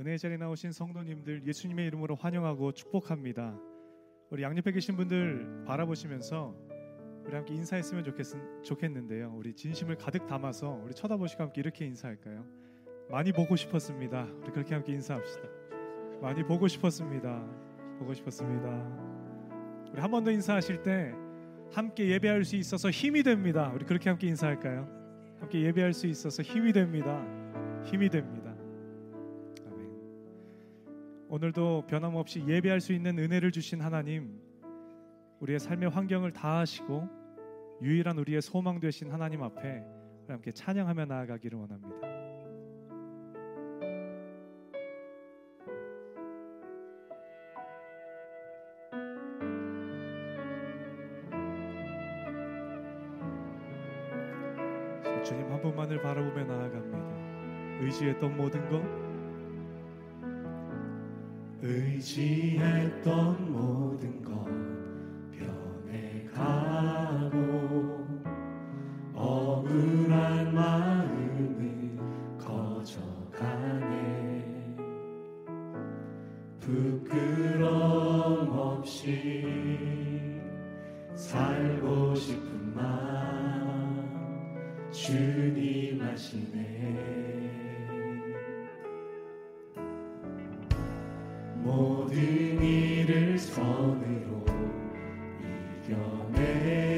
은혜의 0.00 0.18
자리에 0.18 0.38
나오신 0.38 0.72
성도님들 0.72 1.46
예수님의 1.46 1.86
이름으로 1.88 2.14
환영하고 2.14 2.72
축복합니다. 2.72 3.54
우리 4.30 4.42
양옆에 4.42 4.72
계신 4.72 4.96
분들 4.96 5.64
바라보시면서 5.66 6.56
우리 7.26 7.34
함께 7.34 7.52
인사했으면 7.52 8.02
좋겠, 8.04 8.90
는데요 8.90 9.30
우리 9.36 9.52
진심을 9.52 9.96
가득 9.96 10.26
담아서 10.26 10.80
우리 10.82 10.94
쳐다보시고 10.94 11.42
함께 11.42 11.60
이렇게 11.60 11.84
인사할까요? 11.84 12.46
많이 13.10 13.30
보고 13.30 13.56
싶었습니다. 13.56 14.24
우리 14.40 14.50
그렇게 14.52 14.72
함께 14.72 14.92
인사합시다. 14.94 15.42
많이 16.22 16.42
보고 16.44 16.66
싶었습니다. 16.66 17.46
보고 17.98 18.14
싶었습니다. 18.14 18.68
우리 19.92 20.00
한 20.00 20.10
번 20.10 20.24
더 20.24 20.30
인사하실 20.30 20.82
때 20.82 21.12
함께 21.72 22.08
예배할 22.08 22.44
수 22.44 22.56
있어서 22.56 22.88
힘이 22.88 23.22
됩니다. 23.22 23.70
우리 23.74 23.84
그렇게 23.84 24.08
함께 24.08 24.28
인사할까요? 24.28 24.88
함께 25.40 25.60
예배할 25.60 25.92
수 25.92 26.06
있어서 26.06 26.42
힘이 26.42 26.72
됩니다. 26.72 27.22
힘이 27.84 28.08
됩니다. 28.08 28.39
오늘도 31.32 31.84
변함없이 31.86 32.44
예배할 32.48 32.80
수 32.80 32.92
있는 32.92 33.16
은혜를 33.16 33.52
주신 33.52 33.80
하나님, 33.80 34.36
우리의 35.38 35.60
삶의 35.60 35.88
환경을 35.90 36.32
다 36.32 36.58
하시고 36.58 37.08
유일한 37.80 38.18
우리의 38.18 38.42
소망 38.42 38.80
되신 38.80 39.12
하나님 39.12 39.40
앞에 39.44 39.84
함께 40.26 40.50
찬양하며 40.50 41.04
나아가기를 41.04 41.56
원합니다. 41.56 42.08
주님 55.22 55.52
한 55.52 55.60
분만을 55.62 56.02
바라보며 56.02 56.44
나아갑니다. 56.44 57.84
의지했던 57.84 58.36
모든 58.36 58.68
것 58.68 59.09
의지했던 61.62 63.50
모든 63.52 64.22
것 64.22 64.59
모든 91.62 92.62
일을 92.64 93.38
선으로 93.38 94.44
이겨내 95.84 96.89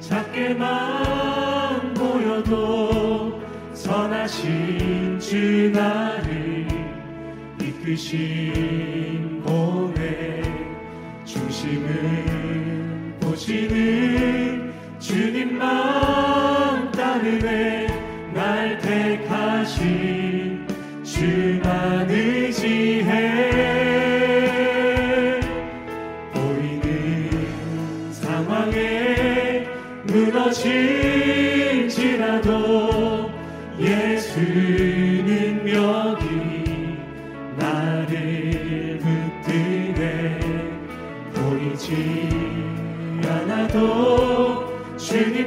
작게만 0.00 1.94
보여도 1.94 3.40
선하신 3.72 5.18
주 5.20 5.70
나를 5.72 6.66
이끄신 7.60 9.42
보내 9.44 10.42
중심을 11.24 13.16
보시는 13.20 14.72
주님만 14.98 16.03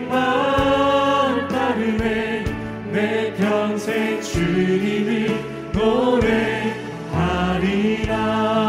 만 0.09 1.47
따르네 1.49 2.43
내 2.91 3.33
평생 3.35 4.19
주님을 4.21 5.71
노래하리라 5.73 8.67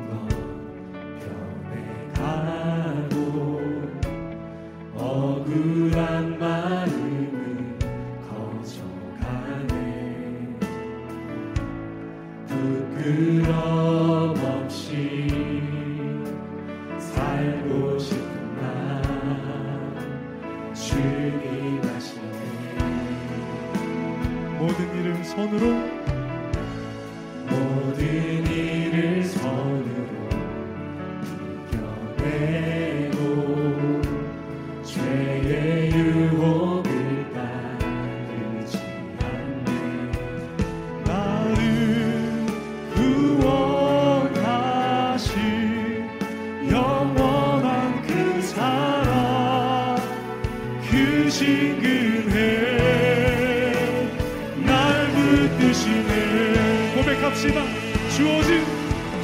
주어진 58.15 58.63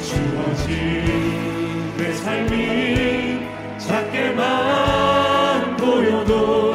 주어진 0.06 0.66
내 1.96 2.12
삶이 2.12 3.40
작게만 3.78 5.78
보여도 5.78 6.74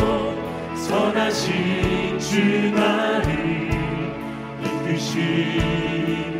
선하신 0.75 2.19
주 2.19 2.71
나를 2.71 3.69
이끄신 4.65 5.61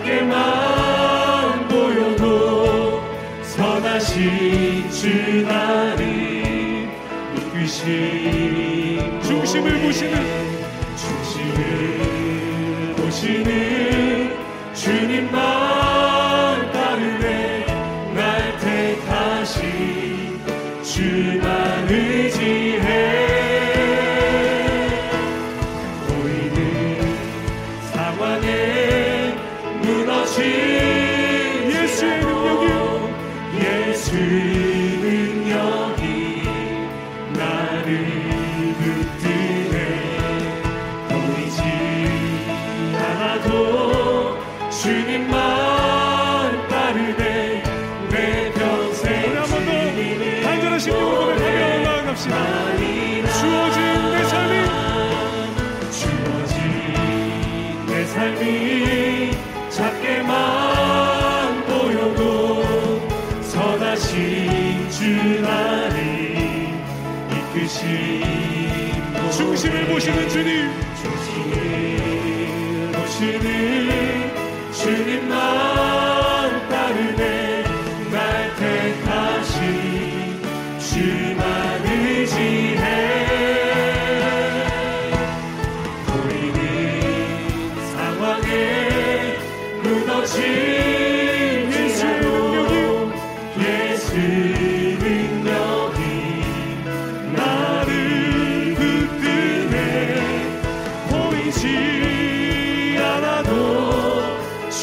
작게만 0.08 1.68
보여도 1.68 3.00
선하신 3.42 4.90
주 4.90 5.42
나를 5.46 6.88
이기시니 7.36 9.20
중심을 9.22 9.78
보시는 9.82 10.24
중심을 10.96 12.94
보시는 12.96 14.34
주님만 14.74 15.67
무너진 29.88 30.44
예수의 31.72 32.20
능력이 32.20 32.68
예수의 33.88 34.77
지키시고 67.66 69.30
중심을 69.36 69.86
보시는 69.88 70.28
주님 70.28 70.70
중심을 70.96 72.92
보시는 72.92 74.72
주님만 74.72 75.67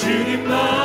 주님만 0.06 0.85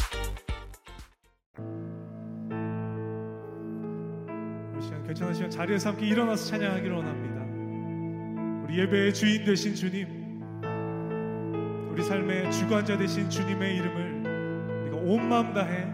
정하시면 5.21 5.49
자리에서 5.51 5.89
함께 5.91 6.07
일어나서 6.07 6.43
찬양하기를 6.47 6.95
원합니다. 6.95 7.41
우리 8.67 8.79
예배의 8.79 9.13
주인 9.13 9.45
되신 9.45 9.75
주님, 9.75 10.07
우리 11.91 12.01
삶의 12.03 12.51
주관자 12.51 12.97
되신 12.97 13.29
주님의 13.29 13.75
이름을 13.75 14.87
우리가 14.87 14.97
온 14.97 15.29
마음 15.29 15.53
다해 15.53 15.87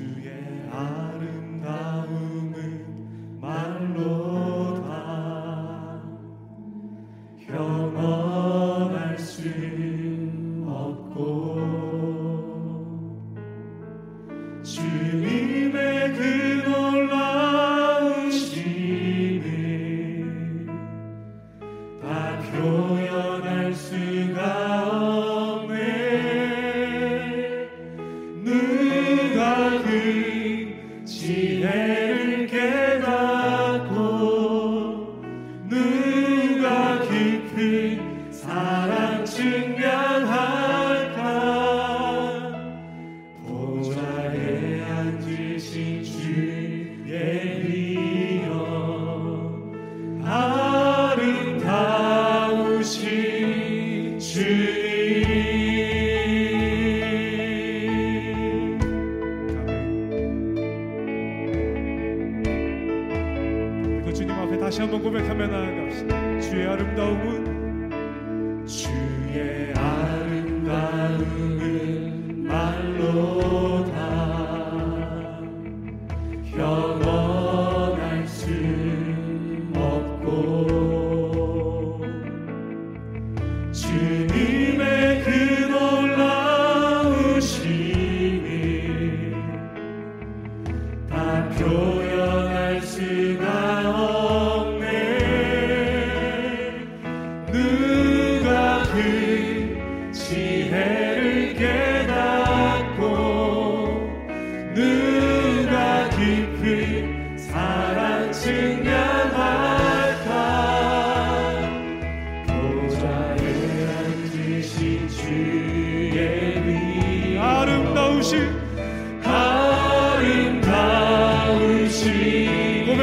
사랑 38.54 39.26
증명 39.26 40.03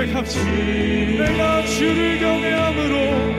고백합시 0.03 0.39
내가 1.19 1.63
주를 1.67 2.19
경외함으로 2.21 3.30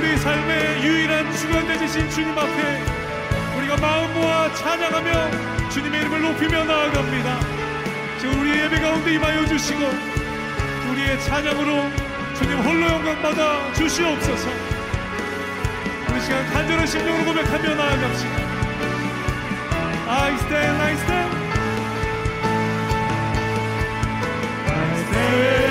우리 0.00 0.16
삶의 0.16 0.82
유일한 0.82 1.30
주가 1.36 1.62
되신 1.62 2.08
주님 2.08 2.30
앞에 2.30 2.84
우리가 3.58 3.76
마음 3.76 4.10
모아 4.14 4.50
찬양하며 4.54 5.68
주님의 5.68 6.00
이름을 6.00 6.22
높이며 6.22 6.64
나아갑니다. 6.64 7.38
지금 8.18 8.40
우리 8.40 8.58
예배 8.60 8.80
가운데 8.80 9.12
임하여 9.12 9.44
주시고 9.44 9.78
우리의 10.92 11.20
찬양으로 11.20 11.90
주님 12.34 12.60
홀로 12.66 12.86
영광 12.88 13.20
받아 13.20 13.70
주시옵소서. 13.74 14.48
우리 16.10 16.20
시간 16.22 16.46
간절한 16.50 16.86
심령으로 16.86 17.24
고백하며 17.26 17.74
나아갑시다. 17.74 18.36
I 20.08 20.34
stand, 20.36 20.80
I 20.80 20.94
stand, 20.94 21.36
I 24.66 25.02
stand. 25.02 25.69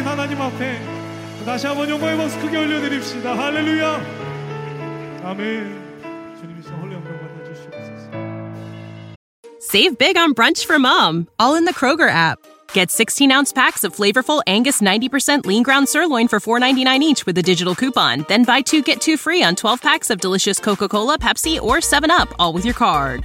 하나님 0.00 0.40
앞에 0.40 0.80
다시 1.44 1.66
한번 1.66 1.86
영광의 1.88 2.16
박수 2.16 2.38
크게 2.40 2.56
올려드립시다. 2.56 3.36
할렐루야. 3.36 4.00
아멘. 5.24 5.82
Save 9.60 9.96
big 9.96 10.18
on 10.18 10.34
brunch 10.34 10.66
for 10.66 10.78
mom, 10.78 11.28
all 11.40 11.54
in 11.54 11.64
the 11.64 11.72
Kroger 11.72 12.10
app. 12.10 12.38
Get 12.74 12.88
16-ounce 12.88 13.54
packs 13.54 13.84
of 13.84 13.94
flavorful 13.96 14.42
Angus 14.46 14.82
90% 14.82 15.46
lean 15.46 15.62
ground 15.62 15.88
sirloin 15.88 16.28
for 16.28 16.40
$4.99 16.40 17.00
each 17.00 17.24
with 17.24 17.38
a 17.38 17.42
digital 17.42 17.74
coupon. 17.74 18.24
Then 18.28 18.44
buy 18.44 18.60
two, 18.62 18.82
get 18.82 19.00
two 19.00 19.16
free 19.16 19.42
on 19.42 19.54
12 19.56 19.80
packs 19.80 20.10
of 20.10 20.20
delicious 20.20 20.58
Coca-Cola, 20.58 21.18
Pepsi, 21.18 21.60
or 21.62 21.76
7-Up, 21.76 22.34
all 22.38 22.52
with 22.52 22.64
your 22.66 22.74
card. 22.74 23.24